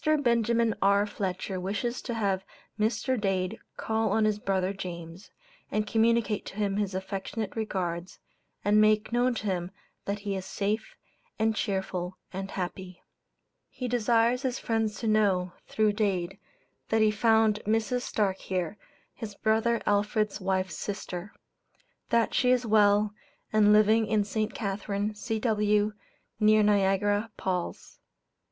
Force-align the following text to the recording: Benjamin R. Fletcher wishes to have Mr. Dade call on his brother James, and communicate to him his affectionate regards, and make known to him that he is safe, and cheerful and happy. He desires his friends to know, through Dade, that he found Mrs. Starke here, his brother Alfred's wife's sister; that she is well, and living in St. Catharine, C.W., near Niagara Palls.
Benjamin 0.03 0.73
R. 0.81 1.05
Fletcher 1.05 1.59
wishes 1.59 2.01
to 2.01 2.15
have 2.15 2.43
Mr. 2.79 3.21
Dade 3.21 3.59
call 3.77 4.09
on 4.13 4.25
his 4.25 4.39
brother 4.39 4.73
James, 4.73 5.29
and 5.69 5.85
communicate 5.85 6.43
to 6.47 6.55
him 6.55 6.77
his 6.77 6.95
affectionate 6.95 7.55
regards, 7.55 8.17
and 8.65 8.81
make 8.81 9.11
known 9.13 9.35
to 9.35 9.45
him 9.45 9.69
that 10.05 10.17
he 10.21 10.35
is 10.35 10.43
safe, 10.43 10.95
and 11.37 11.55
cheerful 11.55 12.17
and 12.33 12.49
happy. 12.49 13.03
He 13.69 13.87
desires 13.87 14.41
his 14.41 14.57
friends 14.57 14.97
to 15.01 15.07
know, 15.07 15.53
through 15.67 15.93
Dade, 15.93 16.39
that 16.89 17.03
he 17.03 17.11
found 17.11 17.61
Mrs. 17.67 18.01
Starke 18.01 18.37
here, 18.41 18.79
his 19.13 19.35
brother 19.35 19.83
Alfred's 19.85 20.41
wife's 20.41 20.77
sister; 20.77 21.31
that 22.09 22.33
she 22.33 22.49
is 22.49 22.65
well, 22.65 23.13
and 23.53 23.71
living 23.71 24.07
in 24.07 24.23
St. 24.23 24.55
Catharine, 24.55 25.13
C.W., 25.13 25.93
near 26.39 26.63
Niagara 26.63 27.29
Palls. 27.37 27.99